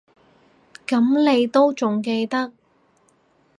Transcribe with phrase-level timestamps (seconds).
[0.87, 2.51] 噉你都仲記得